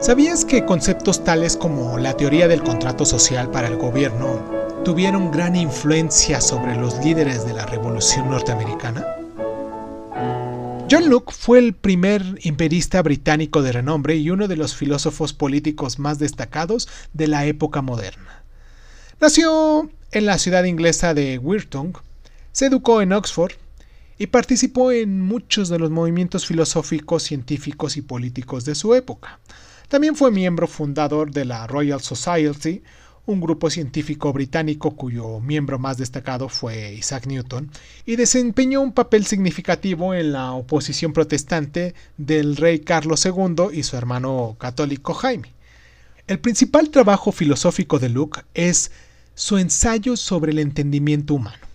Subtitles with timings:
[0.00, 4.40] ¿Sabías que conceptos tales como la teoría del contrato social para el gobierno
[4.84, 9.04] tuvieron gran influencia sobre los líderes de la Revolución Norteamericana?
[10.88, 15.98] John Locke fue el primer imperista británico de renombre y uno de los filósofos políticos
[15.98, 18.44] más destacados de la época moderna.
[19.20, 21.94] Nació en la ciudad inglesa de Wirtung,
[22.52, 23.54] se educó en Oxford
[24.16, 29.40] y participó en muchos de los movimientos filosóficos, científicos y políticos de su época.
[29.88, 32.82] También fue miembro fundador de la Royal Society,
[33.24, 37.70] un grupo científico británico cuyo miembro más destacado fue Isaac Newton,
[38.04, 43.96] y desempeñó un papel significativo en la oposición protestante del rey Carlos II y su
[43.96, 45.54] hermano católico Jaime.
[46.26, 48.90] El principal trabajo filosófico de Luke es
[49.34, 51.66] su ensayo sobre el entendimiento humano,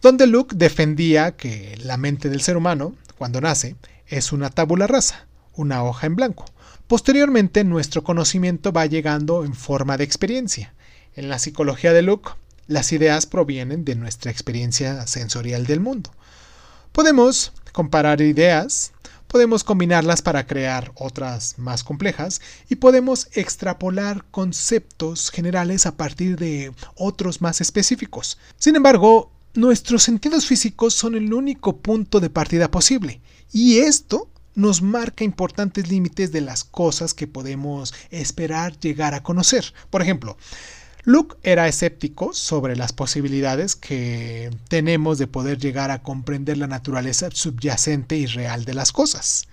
[0.00, 3.74] donde Luke defendía que la mente del ser humano, cuando nace,
[4.06, 6.44] es una tabula rasa, una hoja en blanco,
[6.90, 10.74] Posteriormente, nuestro conocimiento va llegando en forma de experiencia.
[11.14, 12.30] En la psicología de Luke,
[12.66, 16.10] las ideas provienen de nuestra experiencia sensorial del mundo.
[16.90, 18.90] Podemos comparar ideas,
[19.28, 26.72] podemos combinarlas para crear otras más complejas y podemos extrapolar conceptos generales a partir de
[26.96, 28.36] otros más específicos.
[28.58, 33.20] Sin embargo, nuestros sentidos físicos son el único punto de partida posible
[33.52, 39.72] y esto nos marca importantes límites de las cosas que podemos esperar llegar a conocer.
[39.90, 40.36] Por ejemplo,
[41.04, 47.30] Luke era escéptico sobre las posibilidades que tenemos de poder llegar a comprender la naturaleza
[47.32, 49.48] subyacente y real de las cosas.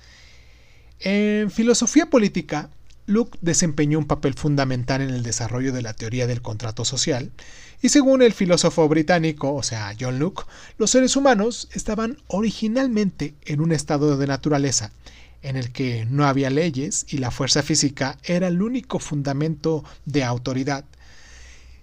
[0.99, 2.69] En filosofía política,
[3.07, 7.31] Luke desempeñó un papel fundamental en el desarrollo de la teoría del contrato social,
[7.81, 10.45] y según el filósofo británico, o sea, John Locke,
[10.77, 14.91] los seres humanos estaban originalmente en un estado de naturaleza,
[15.41, 20.25] en el que no había leyes y la fuerza física era el único fundamento de
[20.25, 20.83] autoridad.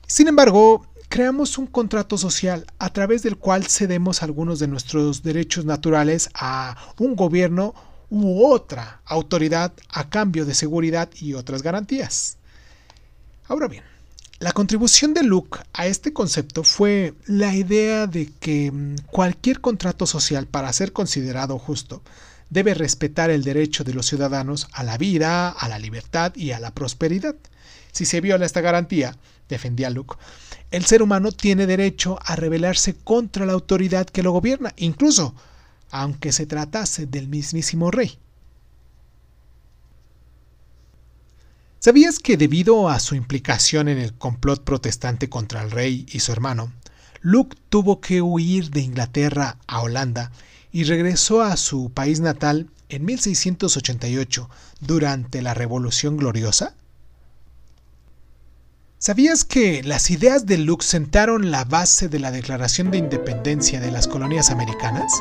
[0.07, 5.65] Sin embargo, creamos un contrato social a través del cual cedemos algunos de nuestros derechos
[5.65, 7.75] naturales a un gobierno
[8.11, 12.37] u otra autoridad a cambio de seguridad y otras garantías.
[13.47, 13.85] Ahora bien,
[14.41, 20.07] la contribución de Luke a este concepto fue la idea de que mm, cualquier contrato
[20.07, 22.03] social para ser considerado justo
[22.51, 26.61] debe respetar el derecho de los ciudadanos a la vida, a la libertad y a
[26.61, 27.37] la prosperidad.
[27.93, 29.17] Si se viola esta garantía,
[29.49, 30.17] defendía Luke,
[30.71, 35.35] el ser humano tiene derecho a rebelarse contra la autoridad que lo gobierna, incluso
[35.95, 38.19] aunque se tratase del mismísimo rey.
[41.79, 46.33] ¿Sabías que debido a su implicación en el complot protestante contra el rey y su
[46.33, 46.73] hermano,
[47.21, 50.33] Luke tuvo que huir de Inglaterra a Holanda
[50.73, 54.51] y regresó a su país natal en 1688
[54.81, 56.75] durante la Revolución Gloriosa?
[58.99, 63.93] ¿Sabías que las ideas de Luke sentaron la base de la Declaración de Independencia de
[63.93, 65.13] las colonias americanas?